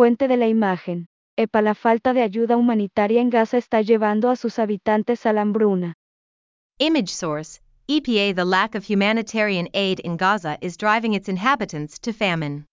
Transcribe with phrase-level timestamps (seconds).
[0.00, 1.08] Fuente de la imagen.
[1.36, 5.42] EPA La falta de ayuda humanitaria en Gaza está llevando a sus habitantes a la
[5.42, 5.92] hambruna.
[6.78, 12.14] Image source EPA The lack of humanitarian aid in Gaza is driving its inhabitants to
[12.14, 12.64] famine.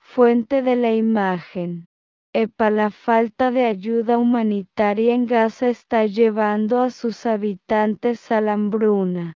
[0.00, 1.86] Fuente de la imagen.
[2.34, 8.54] EPA La falta de ayuda humanitaria en Gaza está llevando a sus habitantes a la
[8.54, 9.34] hambruna.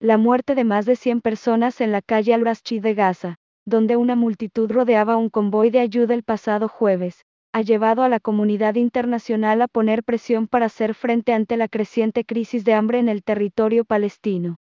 [0.00, 3.36] La muerte de más de 100 personas en la calle Al-Raschi de Gaza,
[3.66, 8.20] donde una multitud rodeaba un convoy de ayuda el pasado jueves, ha llevado a la
[8.20, 13.08] comunidad internacional a poner presión para hacer frente ante la creciente crisis de hambre en
[13.08, 14.56] el territorio palestino.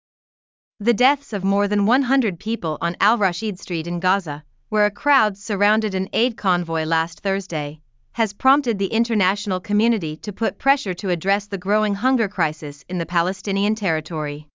[0.79, 4.91] The deaths of more than 100 people on Al Rashid Street in Gaza, where a
[4.91, 7.81] crowd surrounded an aid convoy last Thursday,
[8.13, 12.97] has prompted the international community to put pressure to address the growing hunger crisis in
[12.97, 14.47] the Palestinian territory.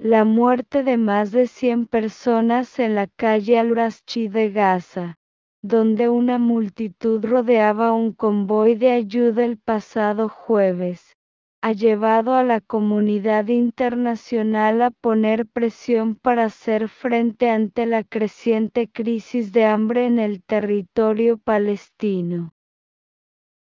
[0.00, 5.16] La muerte de más de 100 personas en la calle Al-Raschi de Gaza,
[5.60, 11.16] donde una multitud rodeaba un convoy de ayuda el pasado jueves,
[11.62, 18.88] ha llevado a la comunidad internacional a poner presión para hacer frente ante la creciente
[18.88, 22.52] crisis de hambre en el territorio palestino.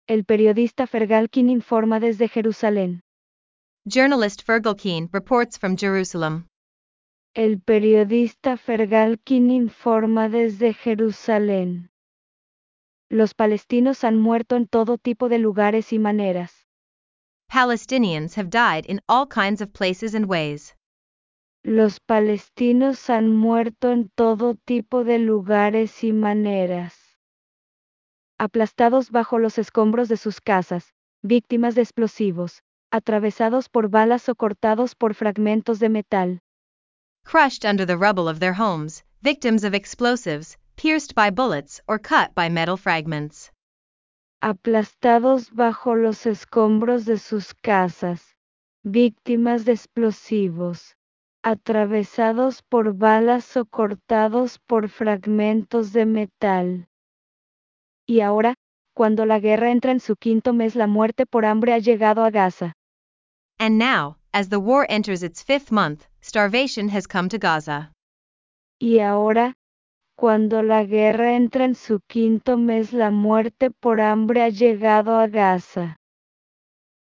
[0.08, 3.04] El periodista Fergalkin informa desde Jerusalén.
[3.86, 6.48] Journalist Fergalkin reports from Jerusalem.
[7.36, 11.90] El periodista Fergalkin informa desde Jerusalén.
[13.10, 16.66] Los palestinos han muerto en todo tipo de lugares y maneras.
[17.50, 20.74] Palestinians have died in all kinds of places and ways.
[21.66, 27.18] Los palestinos han muerto en todo tipo de lugares y maneras.
[28.40, 32.64] Aplastados bajo los escombros de sus casas, víctimas de explosivos,
[32.94, 36.40] atravesados por balas o cortados por fragmentos de metal.
[37.26, 42.36] Crushed under the rubble of their homes, victims of explosives, pierced by bullets or cut
[42.36, 43.52] by metal fragments.
[44.42, 48.36] Aplastados bajo los escombros de sus casas,
[48.84, 50.96] víctimas de explosivos,
[51.42, 56.88] atravesados por balas o cortados por fragmentos de metal.
[58.06, 58.54] Y ahora,
[58.94, 62.30] cuando la guerra entra en su quinto mes, la muerte por hambre ha llegado a
[62.30, 62.74] Gaza.
[63.60, 67.92] And now, as the war enters its fifth month, starvation has come to Gaza.
[68.80, 69.54] Y ahora,
[70.16, 75.28] cuando la guerra entra en su quinto mes, la muerte por hambre ha llegado a
[75.28, 75.96] Gaza.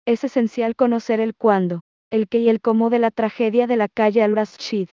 [0.06, 1.80] Es esencial conocer el cuándo,
[2.10, 4.88] el qué y el cómo de la tragedia de la calle Al-Rashid.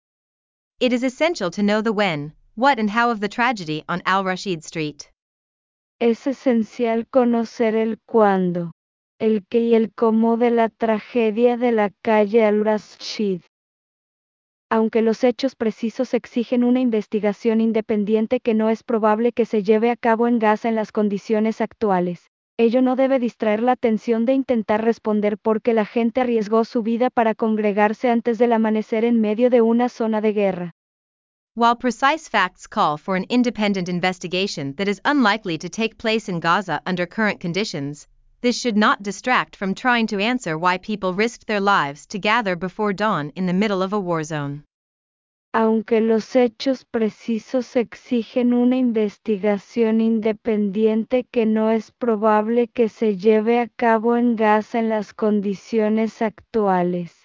[0.80, 4.24] It is essential to know the when, what, and how of the tragedy on Al
[4.24, 5.10] Rashid Street.
[5.98, 8.72] Es esencial conocer el cuándo,
[9.18, 13.40] el qué y el cómo de la tragedia de la calle Al-Rashid.
[14.68, 19.90] Aunque los hechos precisos exigen una investigación independiente que no es probable que se lleve
[19.90, 22.26] a cabo en Gaza en las condiciones actuales,
[22.58, 26.82] ello no debe distraer la atención de intentar responder por qué la gente arriesgó su
[26.82, 30.70] vida para congregarse antes del amanecer en medio de una zona de guerra.
[31.54, 36.38] While precise facts call for an independent investigation that is unlikely to take place in
[36.38, 38.08] Gaza under current conditions,
[38.40, 42.56] this should not distract from trying to answer why people risked their lives to gather
[42.56, 44.62] before dawn in the middle of a war zone.
[45.54, 53.58] Aunque los hechos precisos exigen una investigación independiente que no es probable que se lleve
[53.60, 57.15] a cabo en Gaza en las condiciones actuales.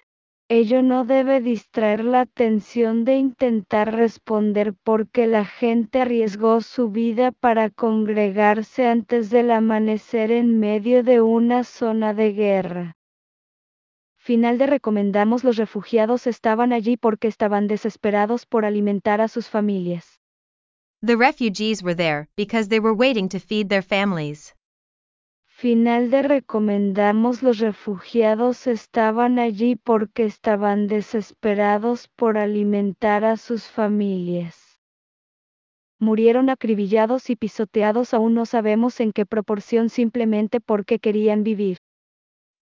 [0.54, 6.90] Ello no debe distraer la atención de intentar responder por qué la gente arriesgó su
[6.90, 12.96] vida para congregarse antes del amanecer en medio de una zona de guerra.
[14.18, 20.20] Final de recomendamos los refugiados estaban allí porque estaban desesperados por alimentar a sus familias.
[21.00, 24.54] The refugees were there because they were waiting to feed their families.
[25.62, 34.80] Final de recomendamos los refugiados estaban allí porque estaban desesperados por alimentar a sus familias.
[36.00, 41.76] Murieron acribillados y pisoteados aún no sabemos en qué proporción simplemente porque querían vivir.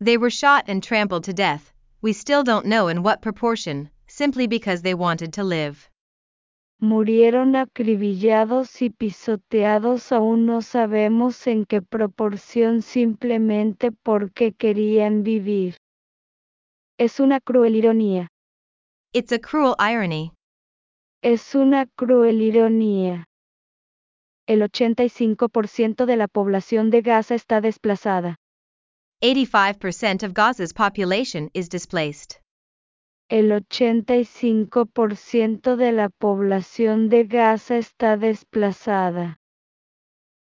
[0.04, 1.72] They were shot and trampled to death,
[2.02, 5.88] we still don't know in what proportion, simply because they wanted to live.
[6.82, 15.76] Murieron acribillados y pisoteados aún no sabemos en qué proporción simplemente porque querían vivir.
[16.98, 18.28] Es una cruel ironía.
[19.12, 20.32] It's a cruel irony.
[21.22, 23.26] Es una cruel ironía.
[24.46, 28.36] El 85% de la población de Gaza está desplazada.
[29.22, 32.40] 85% of Gaza's population is displaced.
[33.30, 39.38] El 85% de la población de Gaza está desplazada.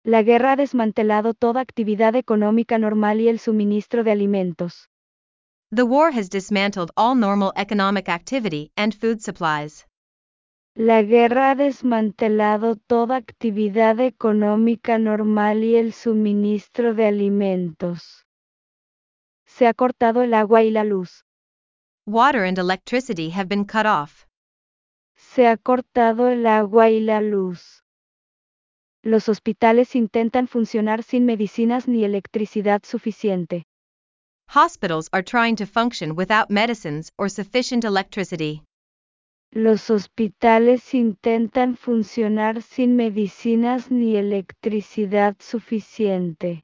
[0.04, 4.92] La guerra ha desmantelado toda actividad económica normal y el suministro de alimentos.
[5.76, 9.88] The war has dismantled all normal economic activity and food supplies.
[10.76, 18.28] La guerra ha desmantelado toda actividad económica normal y el suministro de alimentos.
[19.48, 21.24] Se ha cortado el agua y la luz.
[22.08, 24.26] Water and electricity have been cut off.
[25.18, 27.84] Se ha cortado el agua y la luz.
[29.04, 33.66] Los hospitales intentan funcionar sin medicinas ni electricidad suficiente.
[34.48, 38.64] Hospitals are trying to function without medicines or sufficient electricity.
[39.52, 46.64] Los hospitales intentan funcionar sin medicinas ni electricidad suficiente.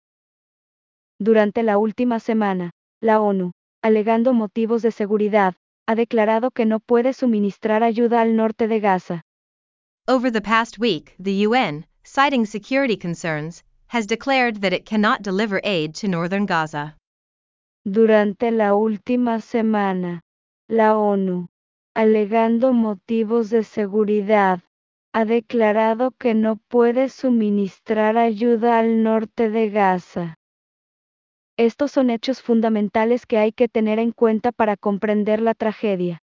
[1.19, 3.51] Durante la última semana, la ONU,
[3.83, 9.21] alegando motivos de seguridad, ha declarado que no puede suministrar ayuda al norte de Gaza.
[10.07, 15.59] Over the past week, the UN, citing security concerns, has declared that it cannot deliver
[15.63, 16.95] aid to northern Gaza.
[17.85, 20.21] Durante la última semana,
[20.69, 21.47] la ONU,
[21.93, 24.61] alegando motivos de seguridad,
[25.13, 30.35] ha declarado que no puede suministrar ayuda al norte de Gaza.
[31.57, 36.19] Estos son hechos fundamentales que hay que tener en cuenta para comprender la tragedia.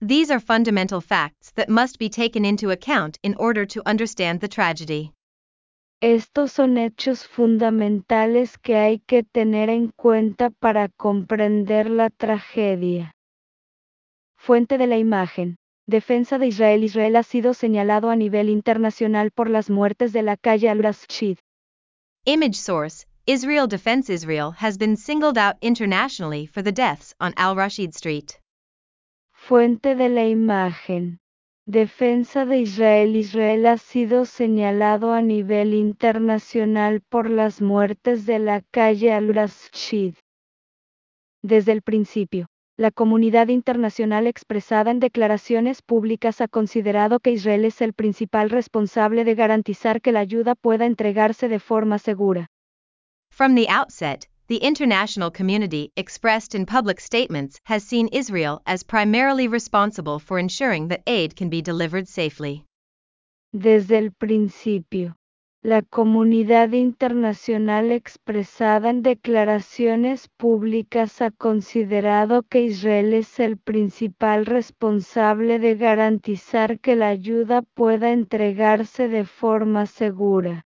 [0.00, 4.48] These are fundamental facts that must be taken into account in order to understand the
[4.48, 5.12] tragedy.
[6.02, 13.12] Estos son hechos fundamentales que hay que tener en cuenta para comprender la tragedia.
[14.36, 15.58] Fuente de la imagen.
[15.86, 16.82] Defensa de Israel.
[16.82, 21.38] Israel ha sido señalado a nivel internacional por las muertes de la calle al-Rashid.
[22.24, 27.54] Image source Israel Defense Israel has been singled out internationally for the deaths on Al
[27.54, 28.40] Rashid Street.
[29.32, 31.20] Fuente de la imagen.
[31.64, 33.14] Defensa de Israel.
[33.14, 40.14] Israel ha sido señalado a nivel internacional por las muertes de la calle al-Rashid.
[41.40, 42.46] Desde el principio,
[42.76, 49.22] la comunidad internacional expresada en declaraciones públicas ha considerado que Israel es el principal responsable
[49.22, 52.50] de garantizar que la ayuda pueda entregarse de forma segura.
[53.40, 59.48] From the outset, the international community expressed in public statements has seen Israel as primarily
[59.48, 62.66] responsible for ensuring that aid can be delivered safely.
[63.54, 65.16] Desde el principio,
[65.62, 75.58] la comunidad internacional expresada en declaraciones públicas ha considerado que Israel es el principal responsable
[75.58, 80.66] de garantizar que la ayuda pueda entregarse de forma segura.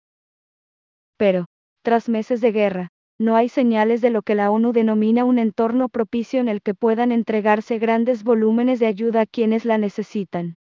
[1.18, 1.48] Pero,
[1.90, 2.90] tras meses de guerra,
[3.20, 6.76] no hay señales de lo que la ONU denomina un entorno propicio en el que
[6.76, 10.56] puedan entregarse grandes volúmenes de ayuda a quienes la necesitan.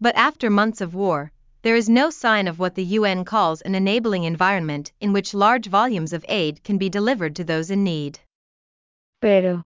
[0.00, 1.30] But after months of war,
[1.62, 5.68] there is no sign of what the UN calls an enabling environment in which large
[5.68, 8.18] volumes of aid can be delivered to those in need.
[9.20, 9.62] Pero,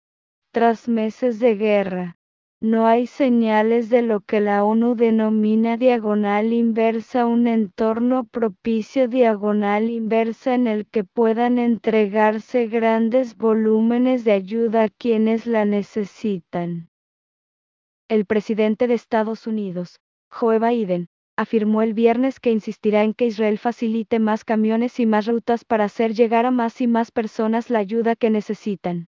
[0.51, 2.15] tras meses de guerra,
[2.61, 9.89] no hay señales de lo que la ONU denomina diagonal inversa, un entorno propicio diagonal
[9.89, 16.89] inversa en el que puedan entregarse grandes volúmenes de ayuda a quienes la necesitan.
[18.07, 19.99] El presidente de Estados Unidos,
[20.29, 25.25] Joe Biden, afirmó el viernes que insistirá en que Israel facilite más camiones y más
[25.25, 29.07] rutas para hacer llegar a más y más personas la ayuda que necesitan.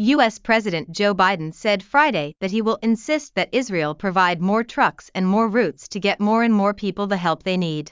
[0.00, 5.10] US President Joe Biden said Friday that he will insist that Israel provide more trucks
[5.12, 7.90] and more routes to get more and more people the help they need.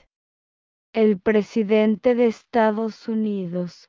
[0.94, 3.88] El presidente de Estados Unidos,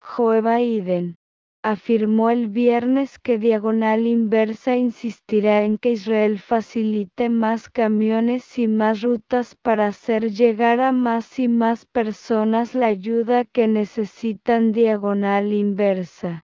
[0.00, 1.16] Joe Biden,
[1.62, 9.02] afirmó el viernes que Diagonal Inversa insistirá en que Israel facilite más camiones y más
[9.02, 16.44] rutas para hacer llegar a más y más personas la ayuda que necesitan Diagonal Inversa.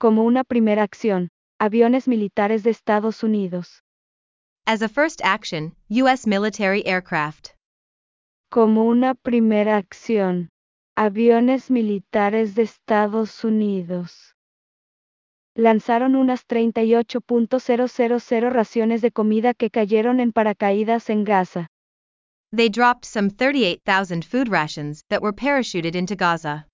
[0.00, 1.28] Como una primera acción,
[1.58, 3.82] aviones militares de Estados Unidos.
[4.66, 7.50] As a first action, US military aircraft.
[8.50, 10.48] Como una primera acción,
[10.96, 14.34] aviones militares de Estados Unidos.
[15.54, 21.66] Lanzaron unas 38.000 raciones de comida que cayeron en paracaídas en Gaza.
[22.56, 26.69] They dropped some 38,000 food rations that were parachuted into Gaza.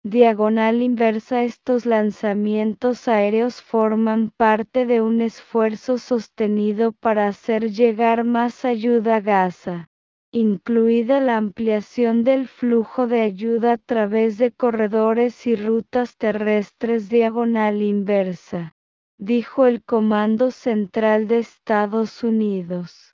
[0.03, 8.63] Diagonal inversa Estos lanzamientos aéreos forman parte de un esfuerzo sostenido para hacer llegar más
[8.63, 9.89] ayuda a Gaza,
[10.31, 17.81] incluida la ampliación del flujo de ayuda a través de corredores y rutas terrestres diagonal
[17.81, 18.75] inversa,
[19.17, 23.06] dijo el Comando Central de Estados Unidos.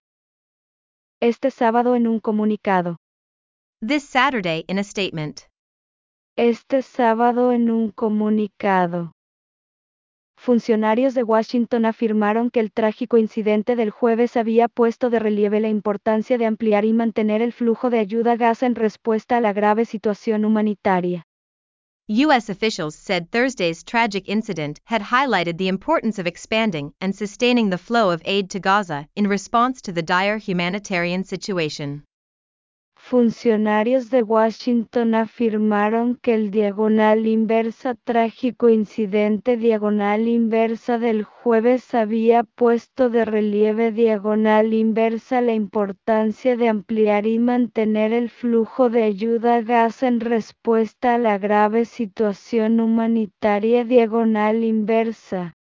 [1.26, 2.98] Este sábado en un comunicado.
[3.80, 5.44] This Saturday in a statement.
[6.36, 9.14] Este sábado en un comunicado.
[10.36, 15.70] Funcionarios de Washington afirmaron que el trágico incidente del jueves había puesto de relieve la
[15.70, 19.54] importancia de ampliar y mantener el flujo de ayuda a Gaza en respuesta a la
[19.54, 21.24] grave situación humanitaria.
[22.16, 22.48] U.S.
[22.48, 28.12] officials said Thursday's tragic incident had highlighted the importance of expanding and sustaining the flow
[28.12, 32.04] of aid to Gaza in response to the dire humanitarian situation.
[33.06, 42.44] Funcionarios de Washington afirmaron que el diagonal inversa trágico incidente diagonal inversa del jueves había
[42.44, 49.56] puesto de relieve diagonal inversa la importancia de ampliar y mantener el flujo de ayuda
[49.56, 55.58] a Gaza en respuesta a la grave situación humanitaria diagonal inversa.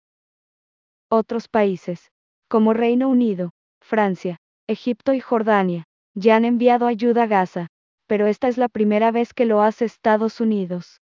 [1.09, 2.13] Otros países,
[2.51, 4.37] como Reino Unido, Francia,
[4.69, 7.69] Egipto y Jordania, ya han enviado ayuda a Gaza,
[8.09, 11.01] pero esta es la primera vez que lo hace Estados Unidos.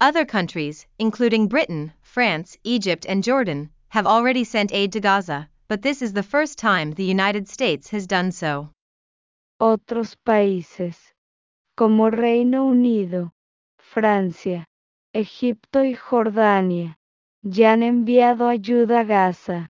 [0.00, 5.82] Other countries, including Britain, France, Egypt, and Jordan, have already sent aid to Gaza, but
[5.82, 8.70] this is the first time the United States has done so.
[9.60, 10.96] Otros países,
[11.76, 13.32] como Reino Unido,
[13.78, 14.66] Francia,
[15.14, 16.96] Egipto y Jordania,
[17.42, 19.70] ya han enviado ayuda a Gaza,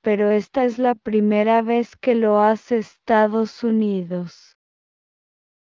[0.00, 4.56] pero esta es la primera vez que lo hace Estados Unidos.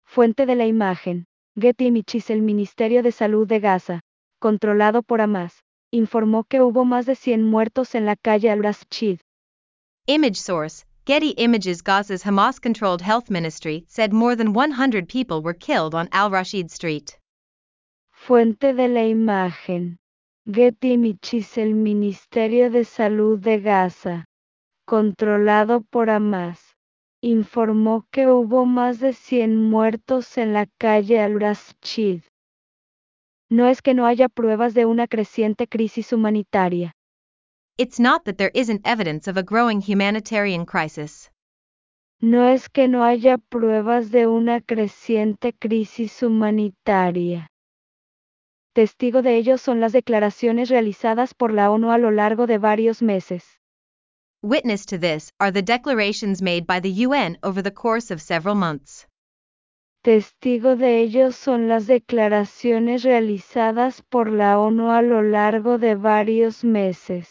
[0.06, 1.26] Fuente de la imagen.
[1.58, 4.02] Getty Images El Ministerio de Salud de Gaza,
[4.40, 9.20] controlado por Hamas, informó que hubo más de 100 muertos en la calle Al-Rashid.
[10.08, 15.54] Image source Getty Images Gaza's Hamas controlled health ministry said more than 100 people were
[15.54, 17.18] killed on Al Rashid Street.
[18.12, 19.98] Fuente de la imagen.
[20.48, 24.26] Getty Images El Ministerio de Salud de Gaza,
[24.86, 26.76] controlado por Hamas,
[27.20, 32.22] informó que hubo más de 100 muertos en la calle Al-Rashid.
[33.50, 36.92] No es que no haya pruebas de una creciente crisis humanitaria.
[37.80, 41.32] It's not that there isn't evidence of a growing humanitarian crisis.
[42.22, 47.48] No es que no haya pruebas de una creciente crisis humanitaria.
[48.76, 53.02] Testigo de ello son las declaraciones realizadas por la ONU a lo largo de varios
[53.02, 53.62] meses.
[54.44, 58.54] Witness to this are the declarations made by the UN over the course of several
[58.54, 59.08] months.
[60.04, 66.66] Testigo de ello son las declaraciones realizadas por la ONU a lo largo de varios
[66.66, 67.30] meses.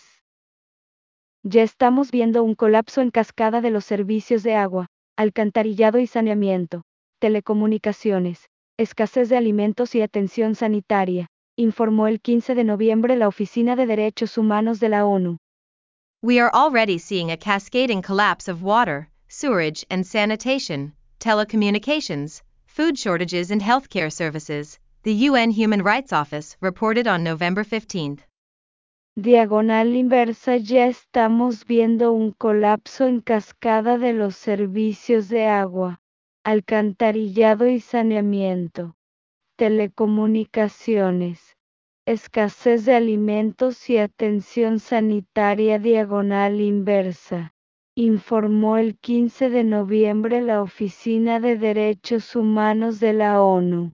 [1.43, 6.85] Ya estamos viendo un colapso en cascada de los servicios de agua, alcantarillado y saneamiento,
[7.19, 8.49] telecomunicaciones,
[8.79, 14.37] escasez de alimentos y atención sanitaria, informó el 15 de noviembre la Oficina de Derechos
[14.37, 15.39] Humanos de la ONU.
[16.23, 23.51] We are already seeing a cascading collapse of water, sewerage, and sanitation, telecommunications, food shortages,
[23.51, 28.25] and healthcare services, the UN Human Rights Office reported on November 15.
[29.17, 36.01] Diagonal inversa ya estamos viendo un colapso en cascada de los servicios de agua,
[36.43, 38.97] alcantarillado y saneamiento,
[39.57, 41.57] telecomunicaciones,
[42.07, 47.53] escasez de alimentos y atención sanitaria diagonal inversa,
[47.95, 53.93] informó el 15 de noviembre la Oficina de Derechos Humanos de la ONU.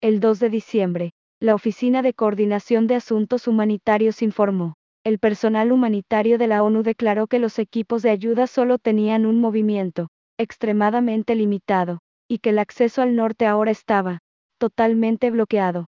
[0.00, 6.36] El 2 de diciembre, la Oficina de Coordinación de Asuntos Humanitarios informó, el personal humanitario
[6.36, 12.00] de la ONU declaró que los equipos de ayuda solo tenían un movimiento, extremadamente limitado,
[12.28, 14.18] y que el acceso al norte ahora estaba,
[14.62, 15.86] totalmente bloqueado.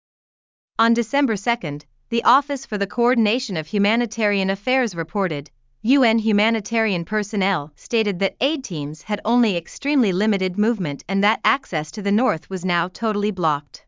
[0.78, 1.78] On December 2,
[2.10, 5.50] the Office for the Coordination of Humanitarian Affairs reported
[5.82, 11.90] UN humanitarian personnel stated that aid teams had only extremely limited movement and that access
[11.92, 13.86] to the north was now totally blocked.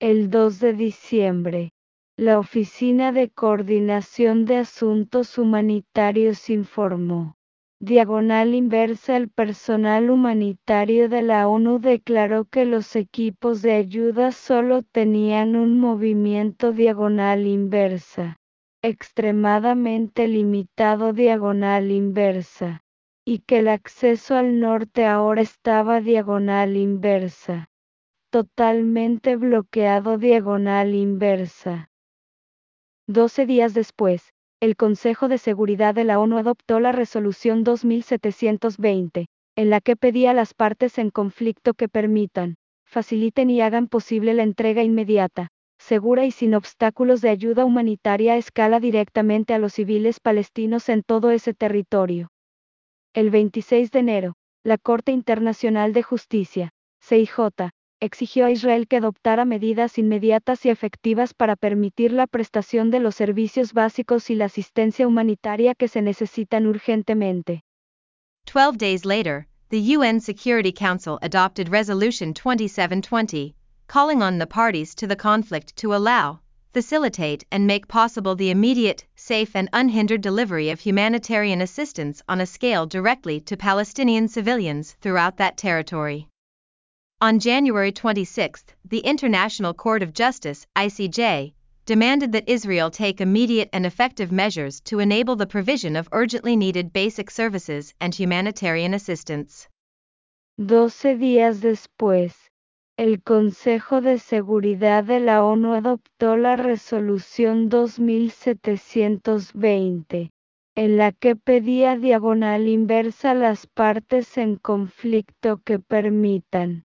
[0.00, 1.70] El 2 de diciembre,
[2.18, 7.34] la Oficina de Coordinación de Asuntos Humanitarios informó.
[7.80, 14.82] Diagonal inversa El personal humanitario de la ONU declaró que los equipos de ayuda solo
[14.82, 18.36] tenían un movimiento diagonal inversa,
[18.82, 22.82] extremadamente limitado diagonal inversa,
[23.26, 27.68] y que el acceso al norte ahora estaba diagonal inversa,
[28.30, 31.90] totalmente bloqueado diagonal inversa.
[33.06, 34.33] Doce días después,
[34.64, 40.30] el Consejo de Seguridad de la ONU adoptó la Resolución 2720, en la que pedía
[40.30, 42.54] a las partes en conflicto que permitan,
[42.86, 48.36] faciliten y hagan posible la entrega inmediata, segura y sin obstáculos de ayuda humanitaria a
[48.38, 52.30] escala directamente a los civiles palestinos en todo ese territorio.
[53.12, 56.70] El 26 de enero, la Corte Internacional de Justicia,
[57.02, 57.50] CIJ,
[58.04, 63.14] exigió a Israel que adoptara medidas inmediatas y efectivas para permitir la prestación de los
[63.16, 67.64] servicios básicos y la asistencia humanitaria que se necesitan urgentemente.
[68.46, 73.54] Twelve days later, the UN Security Council adopted Resolution 2720,
[73.86, 76.40] calling on the parties to the conflict to allow,
[76.74, 82.46] facilitate, and make possible the immediate, safe, and unhindered delivery of humanitarian assistance on a
[82.46, 86.28] scale directly to Palestinian civilians throughout that territory.
[87.24, 91.54] On January 26, the International Court of Justice, ICJ,
[91.86, 96.92] demanded that Israel take immediate and effective measures to enable the provision of urgently needed
[96.92, 99.70] basic services and humanitarian assistance.
[100.58, 102.34] Doce días después,
[102.98, 110.30] el Consejo de Seguridad de la ONU adoptó la Resolución 2720,
[110.76, 116.84] en la que pedía diagonal inversa las partes en conflicto que permitan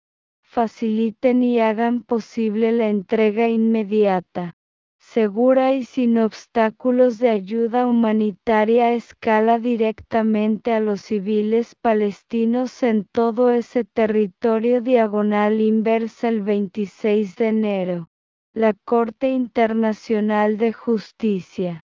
[0.58, 4.56] faciliten y hagan posible la entrega inmediata,
[4.98, 13.06] segura y sin obstáculos de ayuda humanitaria a escala directamente a los civiles palestinos en
[13.06, 18.10] todo ese territorio diagonal inversa el 26 de enero.
[18.52, 21.82] La Corte Internacional de Justicia,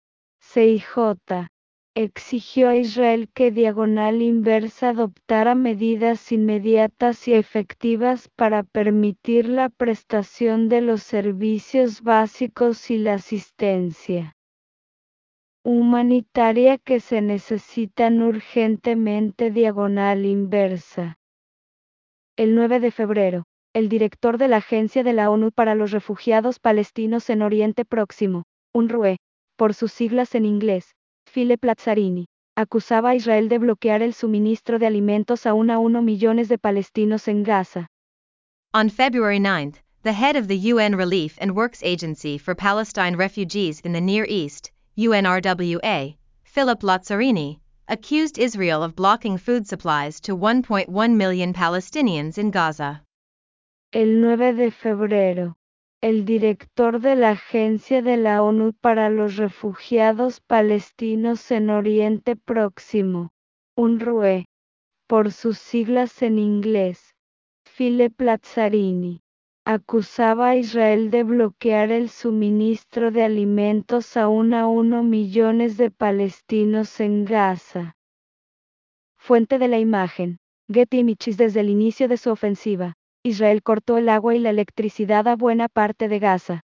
[0.44, 1.50] CIJ,
[1.96, 10.70] exigió a Israel que Diagonal Inversa adoptara medidas inmediatas y efectivas para permitir la prestación
[10.70, 14.36] de los servicios básicos y la asistencia
[15.66, 21.18] humanitaria que se necesitan urgentemente Diagonal Inversa.
[22.38, 26.60] El 9 de febrero, el director de la Agencia de la ONU para los Refugiados
[26.60, 29.18] Palestinos en Oriente Próximo, UNRWA,
[29.58, 30.96] por sus siglas en inglés,
[31.30, 32.26] Philip Lazzarini,
[32.58, 37.28] acusaba a Israel de bloquear el suministro de alimentos a a uno millones de palestinos
[37.28, 37.88] en Gaza.
[38.74, 43.80] On February 9, the head of the UN Relief and Works Agency for Palestine Refugees
[43.82, 51.16] in the Near East, UNRWA, Philip Lazzarini, accused Israel of blocking food supplies to 1.1
[51.16, 53.04] million Palestinians in Gaza.
[53.94, 55.54] El 9 de febrero,
[56.02, 63.32] el director de la Agencia de la ONU para los Refugiados Palestinos en Oriente Próximo,
[63.76, 64.46] UNRWA,
[65.08, 67.16] por sus siglas en inglés,
[67.76, 69.20] Philip Lazzarini,
[69.66, 77.02] acusaba a Israel de bloquear el suministro de alimentos a a uno millones de palestinos
[77.02, 77.98] en Gaza.
[79.18, 80.38] Fuente de la imagen,
[80.72, 82.96] Getty Images desde el inicio de su ofensiva,
[83.30, 86.62] Israel cortó el agua y la electricidad a buena parte de Gaza.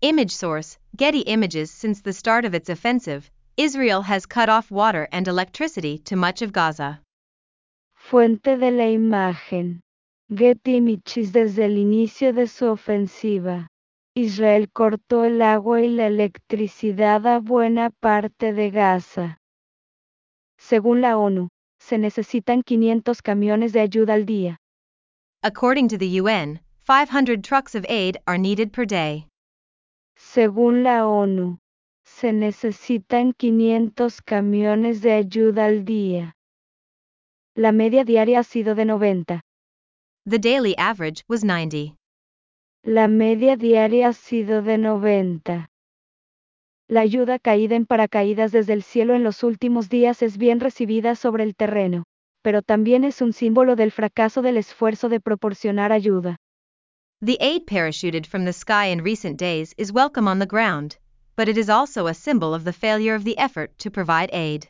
[0.00, 5.06] Image source Getty Images Since the start of its offensive, Israel has cut off water
[5.12, 7.02] and electricity to much of Gaza.
[7.94, 9.80] Fuente de la imagen.
[10.34, 13.68] Getty Images desde el inicio de su ofensiva.
[14.16, 19.36] Israel cortó el agua y la electricidad a buena parte de Gaza.
[20.56, 24.60] Según la ONU, se necesitan 500 camiones de ayuda al día.
[25.46, 29.28] According to the UN, 500 trucks of aid are needed per day.
[30.16, 31.58] Según la ONU,
[32.02, 36.32] se necesitan 500 camiones de ayuda al día.
[37.54, 39.42] La media diaria ha sido de 90.
[40.24, 41.94] The daily average was 90.
[42.82, 45.68] La media diaria ha sido de 90.
[46.88, 51.14] La ayuda caída en paracaídas desde el cielo en los últimos días es bien recibida
[51.16, 52.04] sobre el terreno
[52.44, 56.36] pero también es un símbolo del fracaso del esfuerzo de proporcionar ayuda.
[57.24, 60.98] The aid parachuted from the sky in recent days is welcome on the ground,
[61.36, 64.68] but it is also a symbol of the failure of the effort to provide aid.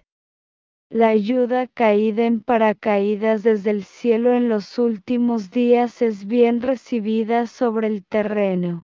[0.89, 7.49] La ayuda caída en paracaídas desde el cielo en los últimos días es bien recibida
[7.49, 8.85] sobre el terreno,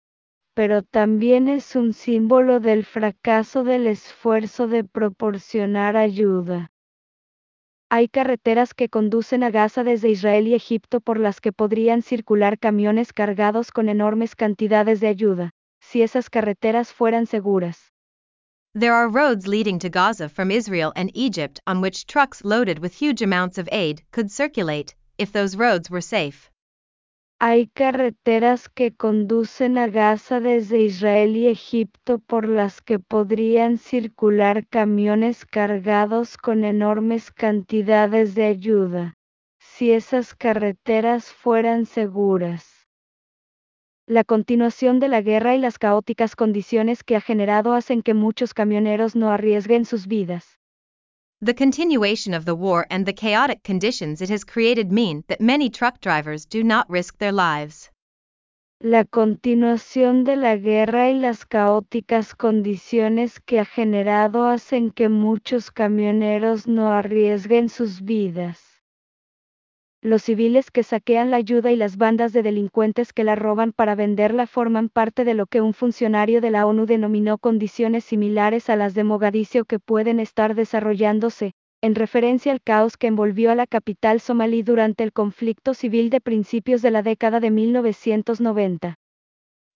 [0.55, 6.70] pero también es un símbolo del fracaso del esfuerzo de proporcionar ayuda.
[7.88, 12.59] Hay carreteras que conducen a Gaza desde Israel y Egipto por las que podrían circular
[12.59, 17.92] camiones cargados con enormes cantidades de ayuda, si esas carreteras fueran seguras.
[18.75, 22.92] There are roads leading to Gaza from Israel and Egypt on which trucks loaded with
[22.92, 26.51] huge amounts of aid could circulate, if those roads were safe.
[27.38, 34.66] Hay carreteras que conducen a Gaza desde Israel y Egipto por las que podrían circular
[34.66, 39.18] camiones cargados con enormes cantidades de ayuda,
[39.59, 42.88] si esas carreteras fueran seguras.
[44.07, 48.55] La continuación de la guerra y las caóticas condiciones que ha generado hacen que muchos
[48.55, 50.59] camioneros no arriesguen sus vidas.
[51.42, 55.68] The continuation of the war and the chaotic conditions it has created mean that many
[55.68, 57.90] truck drivers do not risk their lives.
[58.83, 65.70] La continuación de la guerra y las caóticas condiciones que ha generado hacen que muchos
[65.70, 68.66] camioneros no arriesguen sus vidas.
[70.07, 73.97] Los civiles que saquean la ayuda y las bandas de delincuentes que la roban para
[73.97, 78.77] venderla forman parte de lo que un funcionario de la ONU denominó condiciones similares a
[78.77, 83.66] las de Mogadiscio que pueden estar desarrollándose, en referencia al caos que envolvió a la
[83.66, 88.95] capital somalí durante el conflicto civil de principios de la década de 1990.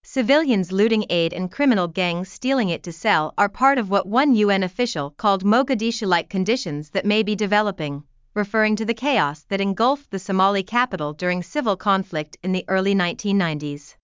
[0.04, 4.36] Civilians looting aid and criminal gangs stealing it to sell are part of what one
[4.36, 8.04] UN official called Mogadishu like conditions that may be developing
[8.40, 12.94] referring to the chaos that engulfed the Somali capital during civil conflict in the early
[12.94, 13.96] 1990s.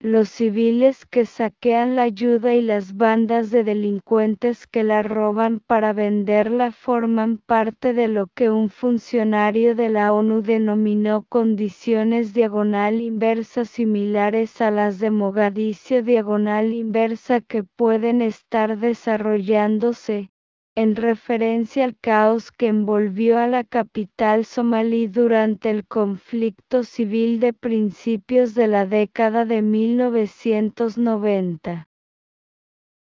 [0.00, 5.94] Los civiles que saquean la ayuda y las bandas de delincuentes que la roban para
[5.94, 13.64] venderla forman parte de lo que un funcionario de la ONU denominó condiciones diagonal inversa
[13.64, 20.32] similares a las de Mogadiscio diagonal inversa que pueden estar desarrollándose,
[20.76, 27.52] en referencia al caos que envolvió a la capital somalí durante el conflicto civil de
[27.52, 31.86] principios de la década de 1990.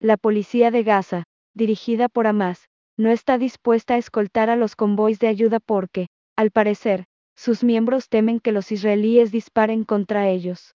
[0.00, 5.18] La policía de Gaza, dirigida por Hamas, no está dispuesta a escoltar a los convoys
[5.18, 7.04] de ayuda porque, al parecer,
[7.36, 10.74] sus miembros temen que los israelíes disparen contra ellos.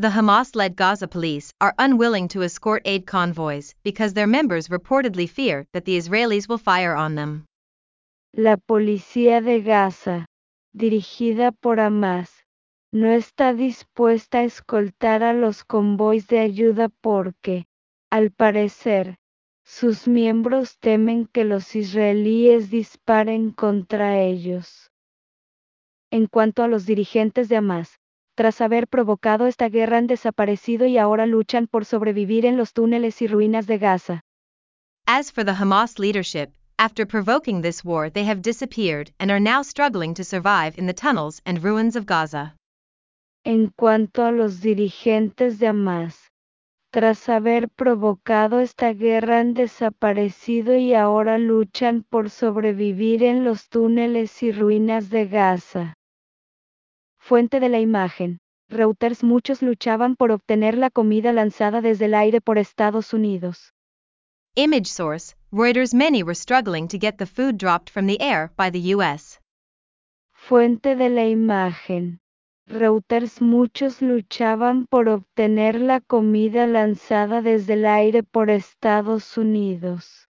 [0.00, 5.28] The Hamas led Gaza police are unwilling to escort aid convoys because their members reportedly
[5.28, 7.44] fear that the Israelis will fire on them.
[8.32, 10.26] La policía de Gaza,
[10.72, 12.30] dirigida por Hamas,
[12.92, 17.64] no está dispuesta a escoltar a los convoys de ayuda porque,
[18.08, 19.16] al parecer,
[19.64, 24.92] sus miembros temen que los israelíes disparen contra ellos.
[26.12, 27.97] En cuanto a los dirigentes de Hamas,
[28.38, 33.20] tras haber provocado esta guerra han desaparecido y ahora luchan por sobrevivir en los túneles
[33.20, 34.20] y ruinas de Gaza.
[35.08, 39.64] As for the Hamas leadership, after provoking this war they have disappeared and are now
[39.64, 42.54] struggling to survive in the tunnels and ruins of Gaza.
[43.44, 46.30] En cuanto a los dirigentes de Hamas,
[46.92, 54.40] tras haber provocado esta guerra han desaparecido y ahora luchan por sobrevivir en los túneles
[54.44, 55.97] y ruinas de Gaza.
[57.28, 58.38] Fuente de la imagen.
[58.70, 63.74] Reuters muchos luchaban por obtener la comida lanzada desde el aire por Estados Unidos.
[64.54, 68.70] Image source Reuters many were struggling to get the food dropped from the air by
[68.70, 69.42] the US.
[70.32, 72.20] Fuente de la imagen.
[72.66, 80.30] Reuters muchos luchaban por obtener la comida lanzada desde el aire por Estados Unidos.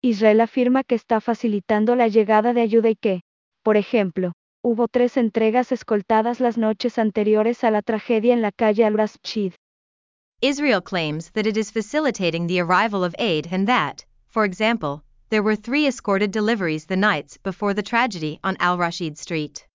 [0.00, 3.22] Israel afirma que está facilitando la llegada de ayuda y que,
[3.64, 8.84] por ejemplo, Hubo tres entregas escoltadas las noches anteriores a la tragedia en la calle
[8.84, 9.54] Al-Rashid.
[10.40, 15.42] Israel claims that it is facilitating the arrival of aid and that, for example, there
[15.42, 19.66] were three escorted deliveries the nights before the tragedy on Al-Rashid Street.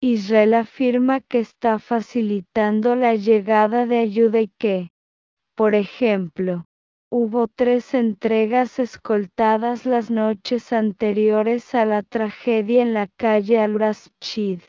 [0.00, 4.90] Israel afirma que está facilitando la llegada de ayuda y que,
[5.54, 6.64] por ejemplo,
[7.10, 14.60] Hubo tres entregas escoltadas las noches anteriores a la tragedia en la calle Al-Rashid.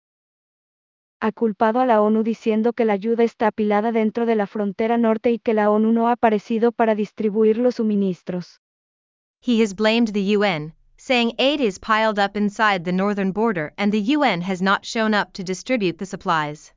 [1.19, 4.97] Ha culpado a la ONU diciendo que la ayuda está apilada dentro de la frontera
[4.97, 8.62] norte y que la ONU no ha aparecido para distribuir los suministros.
[9.45, 13.91] He has blamed the UN, saying aid is piled up inside the northern border and
[13.91, 16.73] the UN has not shown up to distribute the supplies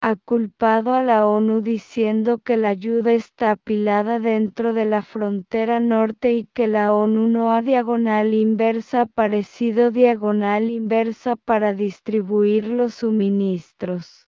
[0.00, 5.80] ha culpado a la ONU diciendo que la ayuda está apilada dentro de la frontera
[5.80, 12.94] norte y que la ONU no ha diagonal inversa aparecido diagonal inversa para distribuir los
[12.94, 14.28] suministros.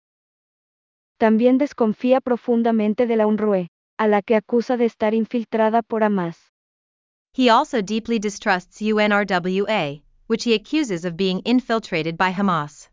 [1.18, 6.53] También desconfía profundamente de la UNRWA, a la que acusa de estar infiltrada por Hamas.
[7.33, 12.90] He also deeply distrusts UNRWA, which he accuses of being infiltrated by Hamas.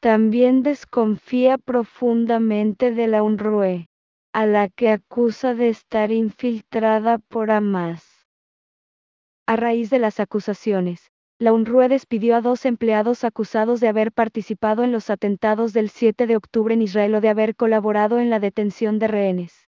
[0.00, 3.84] También desconfía profundamente de la UNRWA,
[4.32, 8.02] a la que acusa de estar infiltrada por Hamas.
[9.46, 14.84] A raíz de las acusaciones, la UNRWA despidió a dos empleados acusados de haber participado
[14.84, 18.40] en los atentados del 7 de octubre en Israel o de haber colaborado en la
[18.40, 19.68] detención de rehenes.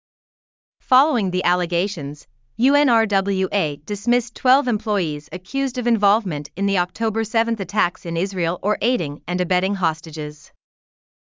[0.78, 2.28] Following the allegations,
[2.60, 8.76] UNRWA dismissed 12 employees accused of involvement in the October 7 attacks in Israel or
[8.82, 10.52] aiding and abetting hostages.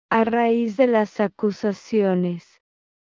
[0.09, 2.45] A raíz de las acusaciones,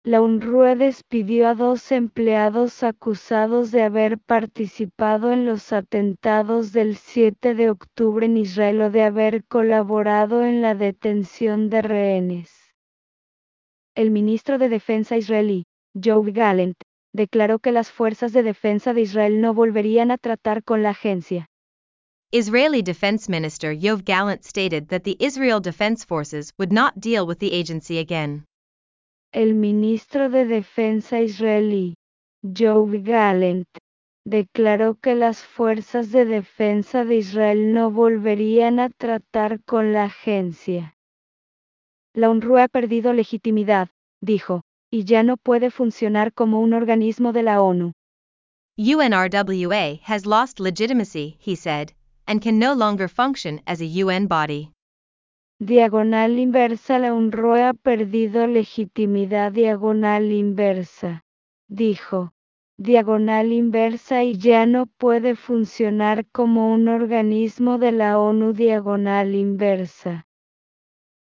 [0.04, 7.54] la UNRWA despidió a dos empleados acusados de haber participado en los atentados del 7
[7.54, 12.50] de octubre en Israel o de haber colaborado en la detención de rehenes.
[13.94, 16.78] El ministro de Defensa israelí, Joe Gallant,
[17.14, 21.46] declaró que las fuerzas de defensa de Israel no volverían a tratar con la agencia.
[22.32, 27.38] Israeli Defense Minister Yoav Gallant stated that the Israel Defense Forces would not deal with
[27.38, 28.44] the agency again.
[29.32, 31.94] El ministro de Defensa israelí,
[32.42, 33.68] Joe Gallant,
[34.26, 40.96] declaró que las fuerzas de defensa de Israel no volverían a tratar con la agencia.
[42.14, 44.62] La UNRWA ha perdido legitimidad, dijo,
[44.94, 47.94] y ya no puede funcionar como un organismo de la ONU.
[48.78, 51.90] UNRWA has lost legitimacy, he said,
[52.28, 54.70] and can no longer function as a UN body.
[55.58, 61.22] Diagonal inversa La UNRWA ha perdido legitimidad diagonal inversa.
[61.68, 62.30] Dijo.
[62.78, 70.24] Diagonal inversa y ya no puede funcionar como un organismo de la ONU diagonal inversa.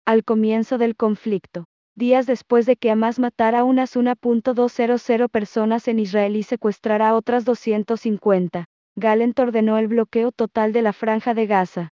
[0.05, 5.99] Al comienzo del conflicto, días después de que Hamas matara a unas 1.200 personas en
[5.99, 11.47] Israel y secuestrara a otras 250, Galent ordenó el bloqueo total de la franja de
[11.47, 11.89] Gaza.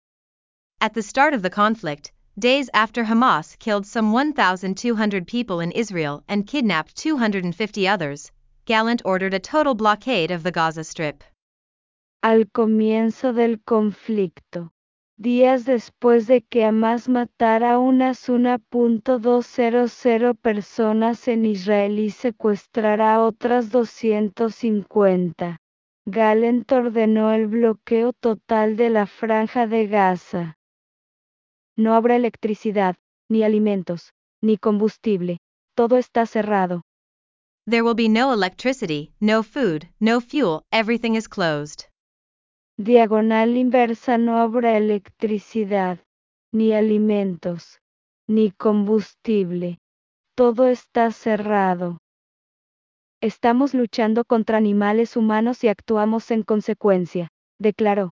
[0.82, 6.24] At the start of the conflict, days after Hamas killed some 1,200 people in Israel
[6.28, 8.32] and kidnapped 250 others,
[8.66, 11.24] Gallant ordered a total blockade of the Gaza Strip.
[12.22, 14.72] Al comienzo del conflicto,
[15.20, 25.58] días después de que Hamas matara unas 1.200 personas en Israel y secuestrara otras 250,
[26.06, 30.58] Gallant ordenó el bloqueo total de la franja de Gaza.
[31.76, 32.96] No habrá electricidad,
[33.30, 35.40] ni alimentos, ni combustible.
[35.76, 36.84] Todo está cerrado.
[37.66, 41.89] There will be no electricity, no food, no fuel, everything is closed.
[42.82, 46.00] Diagonal inversa no habrá electricidad,
[46.54, 47.82] ni alimentos,
[48.26, 49.80] ni combustible.
[50.34, 51.98] Todo está cerrado.
[53.22, 57.28] Estamos luchando contra animales humanos y actuamos en consecuencia,
[57.60, 58.12] declaró.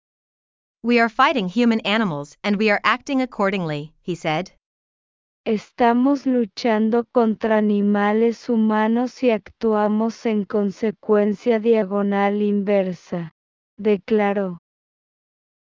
[0.83, 4.49] We are fighting human animals and we are acting accordingly, he said.
[5.45, 13.31] Estamos luchando contra animales humanos y actuamos en consecuencia diagonal inversa,
[13.77, 14.59] declaró.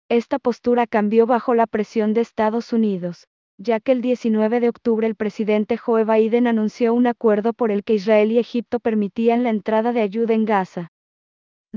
[0.10, 5.06] Esta postura cambió bajo la presión de Estados Unidos, ya que el 19 de octubre
[5.06, 9.50] el presidente Joe Biden anunció un acuerdo por el que Israel y Egipto permitían la
[9.50, 10.89] entrada de ayuda en Gaza.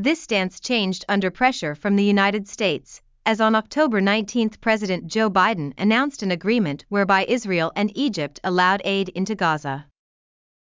[0.00, 5.28] This stance changed under pressure from the United States, as on October 19 President Joe
[5.28, 9.88] Biden announced an agreement whereby Israel and Egypt allowed aid into Gaza.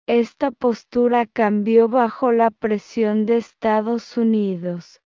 [0.09, 5.01] Esta postura cambió bajo la presión de Estados Unidos,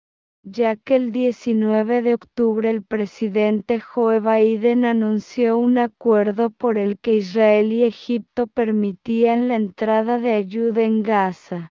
[0.44, 7.00] ya que el 19 de octubre el presidente Joe Biden anunció un acuerdo por el
[7.00, 11.72] que Israel y Egipto permitían la entrada de ayuda en Gaza.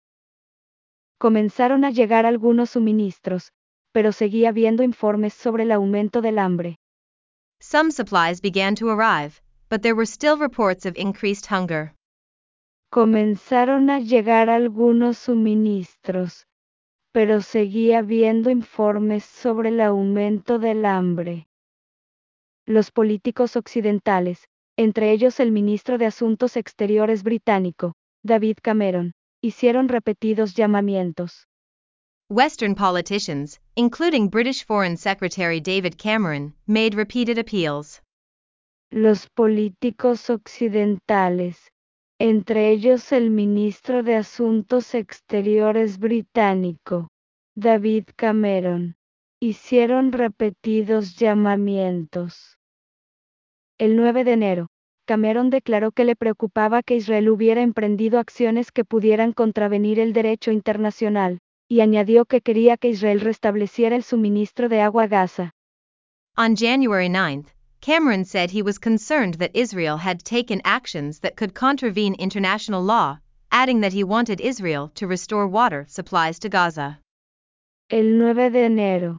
[1.19, 3.53] Comenzaron a llegar algunos suministros,
[3.93, 6.77] pero seguía habiendo informes sobre el aumento del hambre.
[7.61, 11.95] Some supplies began to arrive, but there were still reports of increased hunger.
[12.91, 16.47] Comenzaron a llegar algunos suministros,
[17.17, 21.47] pero seguía habiendo informes sobre el aumento del hambre.
[22.67, 30.53] Los políticos occidentales, entre ellos el ministro de Asuntos Exteriores británico, David Cameron, hicieron repetidos
[30.53, 31.49] llamamientos.
[32.29, 38.03] Western politicians, including British Foreign Secretary David Cameron, made repeated appeals.
[38.91, 41.57] Los políticos occidentales,
[42.19, 47.09] entre ellos el ministro de Asuntos Exteriores británico,
[47.55, 48.97] David Cameron,
[49.41, 52.59] hicieron repetidos llamamientos.
[53.79, 54.69] El 9 de enero,
[55.07, 60.51] Cameron declaró que le preocupaba que Israel hubiera emprendido acciones que pudieran contravenir el derecho
[60.53, 65.55] internacional, y añadió que quería que Israel restableciera el suministro de agua a Gaza.
[66.37, 67.45] On January 9,
[67.87, 73.21] Cameron said he was concerned that Israel had taken actions that could contravene international law,
[73.53, 76.99] adding that he wanted Israel to restore water supplies to Gaza.
[77.89, 79.19] El 9 de enero,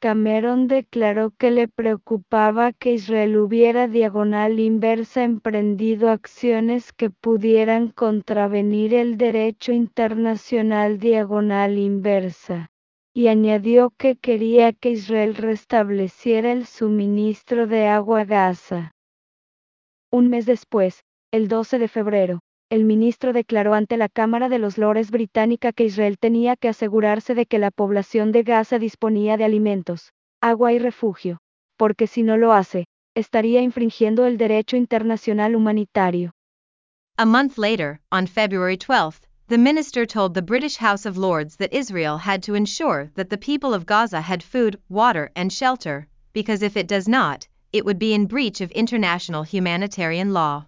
[0.00, 8.94] Cameron declaró que le preocupaba que Israel hubiera diagonal inversa emprendido acciones que pudieran contravenir
[8.94, 12.68] el derecho internacional diagonal inversa,
[13.16, 18.92] y añadió que quería que Israel restableciera el suministro de agua a Gaza.
[20.12, 21.02] Un mes después,
[21.32, 25.84] el 12 de febrero, el ministro declaró ante la Cámara de los Lores británica que
[25.84, 30.78] Israel tenía que asegurarse de que la población de Gaza disponía de alimentos, agua y
[30.78, 31.38] refugio,
[31.78, 36.32] porque si no lo hace, estaría infringiendo el derecho internacional humanitario.
[37.16, 41.72] A month later, on February 12, the minister told the British House of Lords that
[41.72, 46.62] Israel had to ensure that the people of Gaza had food, water, and shelter, because
[46.62, 50.66] if it does not, it would be in breach of international humanitarian law.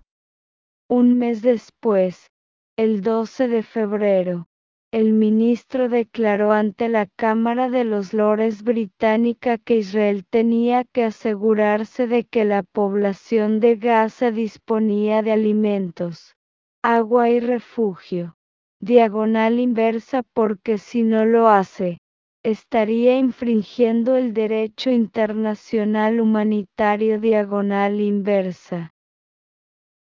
[0.91, 2.29] Un mes después,
[2.77, 4.47] el 12 de febrero,
[4.93, 12.07] el ministro declaró ante la Cámara de los Lores británica que Israel tenía que asegurarse
[12.07, 16.37] de que la población de Gaza disponía de alimentos,
[16.85, 18.38] agua y refugio.
[18.81, 21.99] Diagonal inversa porque si no lo hace,
[22.45, 28.93] estaría infringiendo el derecho internacional humanitario diagonal inversa.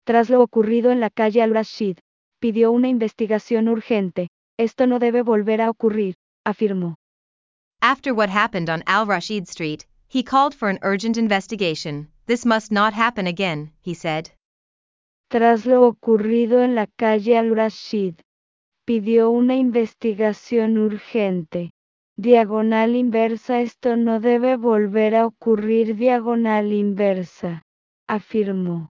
[0.05, 1.97] Tras lo ocurrido en la calle Al-Rashid,
[2.39, 4.29] pidió una investigación urgente.
[4.57, 6.95] Esto no debe volver a ocurrir, afirmó.
[7.81, 12.09] After what happened on Al Rashid Street, he called for an urgent investigation.
[12.27, 14.31] This must not happen again, he said.
[15.29, 18.15] Tras lo ocurrido en la calle Al-Rashid,
[18.89, 21.69] pidió una investigación urgente.
[22.17, 27.61] Diagonal inversa Esto no debe volver a ocurrir diagonal inversa,
[28.07, 28.89] afirmó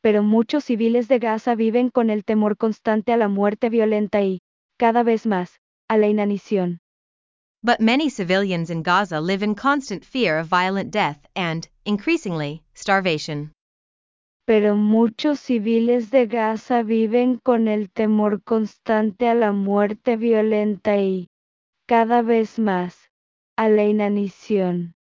[0.00, 4.42] pero muchos civiles de Gaza viven con el temor constante a la muerte violenta y,
[4.78, 6.78] cada vez más, a la inanición.
[7.64, 13.50] But many civilians in Gaza live in constant fear of violent death and, increasingly, starvation.
[14.48, 21.28] Pero muchos civiles de Gaza viven con el temor constante a la muerte violenta y,
[21.86, 23.10] cada vez más,
[23.58, 24.94] a la inanición.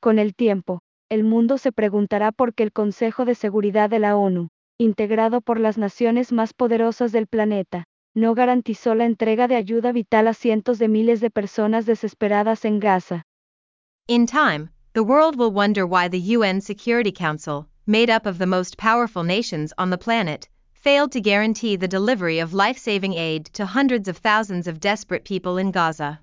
[0.00, 4.16] Con el tiempo, el mundo se preguntará por qué el Consejo de Seguridad de la
[4.16, 7.82] ONU, integrado por las naciones más poderosas del planeta,
[8.14, 12.78] no garantizó la entrega de ayuda vital a cientos de miles de personas desesperadas en
[12.78, 13.24] Gaza.
[14.06, 18.46] In time, the world will wonder why the UN Security Council, made up of the
[18.46, 23.66] most powerful nations on the planet, failed to guarantee the delivery of life-saving aid to
[23.66, 26.20] hundreds of thousands of desperate people in Gaza.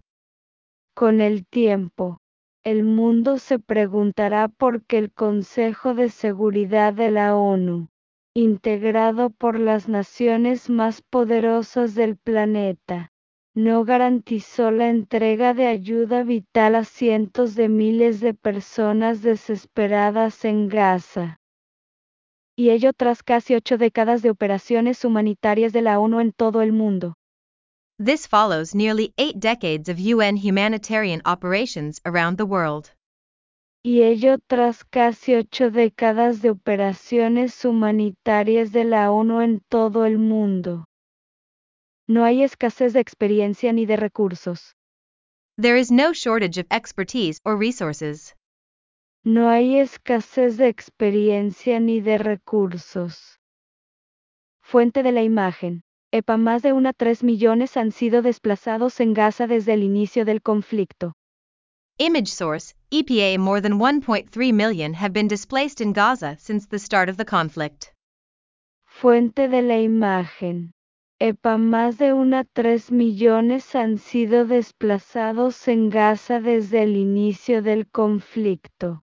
[0.95, 2.19] Con el tiempo,
[2.63, 7.89] el mundo se preguntará por qué el Consejo de Seguridad de la ONU,
[8.33, 13.11] integrado por las naciones más poderosas del planeta,
[13.53, 20.69] no garantizó la entrega de ayuda vital a cientos de miles de personas desesperadas en
[20.69, 21.41] Gaza.
[22.59, 26.71] Y ello tras casi ocho décadas de operaciones humanitarias de la ONU en todo el
[26.71, 27.13] mundo.
[28.03, 32.89] This follows nearly eight decades of UN humanitarian operations around the world.
[33.83, 40.17] Y ello tras casi ocho décadas de operaciones humanitarias de la ONU en todo el
[40.17, 40.85] mundo.
[42.07, 44.73] No hay escasez de experiencia ni de recursos.
[45.61, 48.33] There is no shortage of expertise or resources.
[49.29, 53.41] No hay escasez de experiencia ni de recursos.
[54.61, 55.81] Fuente de la imagen.
[56.13, 60.41] EPA más de una 3 millones han sido desplazados en Gaza desde el inicio del
[60.41, 61.11] conflicto.
[61.97, 67.09] Image source, EPA more than 1.3 million have been displaced in Gaza since the start
[67.09, 67.93] of the conflict.
[68.85, 70.71] Fuente de la imagen.
[71.19, 77.89] EPA más de una 3 millones han sido desplazados en Gaza desde el inicio del
[77.89, 79.03] conflicto.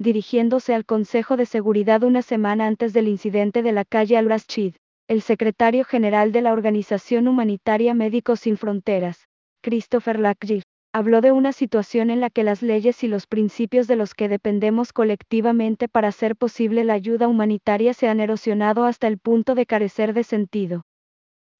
[0.00, 4.74] Dirigiéndose al Consejo de Seguridad una semana antes del incidente de la calle Al-Rashid,
[5.06, 9.28] el secretario general de la Organización Humanitaria Médicos Sin Fronteras,
[9.62, 13.96] Christopher Lackgir, habló de una situación en la que las leyes y los principios de
[13.96, 19.18] los que dependemos colectivamente para hacer posible la ayuda humanitaria se han erosionado hasta el
[19.18, 20.82] punto de carecer de sentido.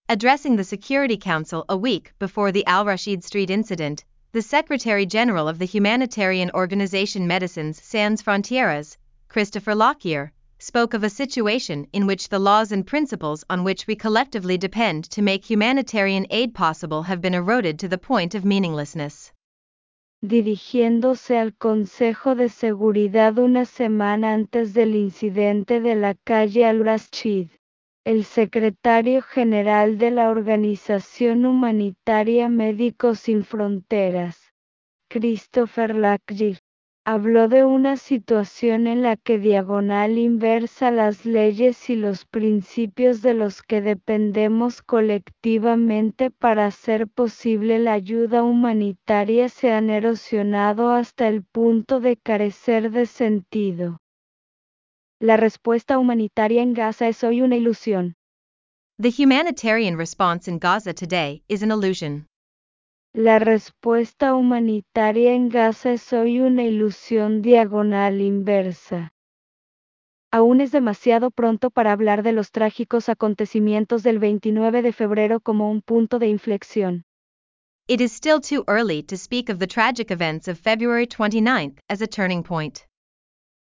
[0.08, 4.04] Addressing the Security Council a week before the Al Rashid Street incident,
[4.34, 8.96] the Secretary General of the humanitarian organization Medicines Sans Frontieres,
[9.28, 13.94] Christopher Lockyer, spoke of a situation in which the laws and principles on which we
[13.94, 19.30] collectively depend to make humanitarian aid possible have been eroded to the point of meaninglessness.
[20.26, 27.50] Dirigiéndose al Consejo de Seguridad una semana antes del incidente de la calle Al-Rashid,
[28.06, 34.52] el secretario general de la Organización Humanitaria Médicos Sin Fronteras,
[35.08, 36.58] Christopher Lackgir,
[37.06, 43.32] habló de una situación en la que diagonal inversa las leyes y los principios de
[43.32, 51.42] los que dependemos colectivamente para hacer posible la ayuda humanitaria se han erosionado hasta el
[51.42, 53.98] punto de carecer de sentido.
[55.20, 58.14] La respuesta humanitaria en Gaza es hoy una ilusión.
[59.00, 62.26] The humanitarian response in Gaza today is an illusion.
[63.14, 69.12] La respuesta humanitaria en Gaza es hoy una ilusión diagonal inversa.
[70.32, 75.70] Aún es demasiado pronto para hablar de los trágicos acontecimientos del 29 de febrero como
[75.70, 77.04] un punto de inflexión.
[77.86, 82.02] It is still too early to speak of the tragic events of February 29 as
[82.02, 82.84] a turning point.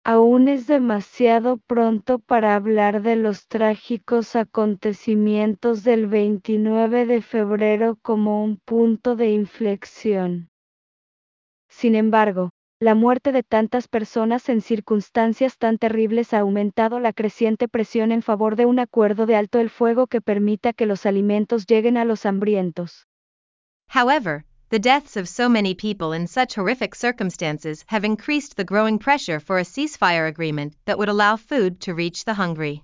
[0.05, 8.43] Aún es demasiado pronto para hablar de los trágicos acontecimientos del 29 de febrero como
[8.43, 10.49] un punto de inflexión.
[11.69, 12.51] Sin embargo,
[12.81, 18.21] la muerte de tantas personas en circunstancias tan terribles ha aumentado la creciente presión en
[18.21, 22.03] favor de un acuerdo de alto el fuego que permita que los alimentos lleguen a
[22.03, 23.07] los hambrientos.
[23.87, 24.43] However,
[24.73, 29.39] the deaths of so many people in such horrific circumstances have increased the growing pressure
[29.39, 32.83] for a ceasefire agreement that would allow food to reach the hungry.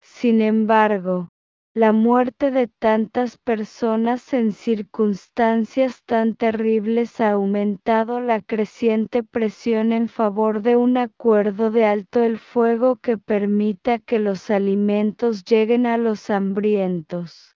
[0.00, 1.26] Sin embargo,
[1.74, 10.06] la muerte de tantas personas en circunstancias tan terribles ha aumentado la creciente presión en
[10.06, 15.98] favor de un acuerdo de alto el fuego que permita que los alimentos lleguen a
[15.98, 17.51] los hambrientos.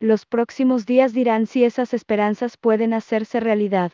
[0.00, 3.92] Los próximos días dirán si esas esperanzas pueden hacerse realidad.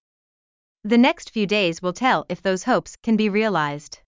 [0.83, 3.99] The next few days will tell if those hopes can be realized.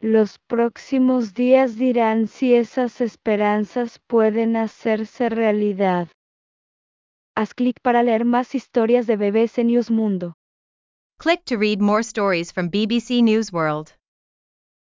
[0.00, 6.08] Los próximos días dirán si esas esperanzas pueden hacerse realidad.
[7.36, 10.34] Haz clic para leer más historias de BBC News Mundo.
[11.18, 13.92] Click to read more stories from BBC News World.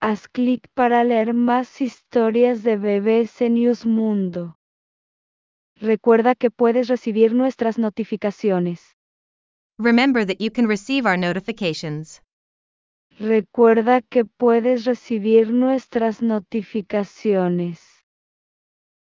[0.01, 4.57] Haz clic para leer más historias de BBC News Mundo.
[5.81, 8.97] Recuerda que puedes recibir nuestras notificaciones.
[9.79, 12.23] Remember that you can receive our notifications.
[13.19, 17.81] Recuerda que puedes recibir nuestras notificaciones.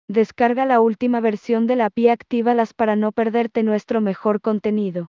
[0.08, 5.08] Descarga la última versión de la API y actívalas para no perderte nuestro mejor contenido.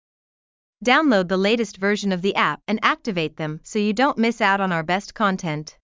[0.80, 4.60] Download the latest version of the app and activate them so you don't miss out
[4.60, 5.78] on our best content.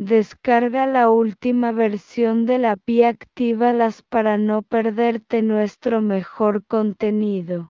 [0.00, 7.70] Descarga la última versión de la API actívalas para no perderte nuestro mejor contenido.